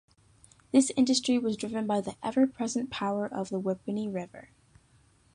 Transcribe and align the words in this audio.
This 0.71 0.91
industry 0.95 1.37
was 1.37 1.55
driven 1.55 1.85
by 1.85 2.01
the 2.01 2.15
ever-present 2.23 2.89
power 2.89 3.27
of 3.27 3.49
the 3.49 3.61
Whippany 3.61 4.11
River. 4.11 4.49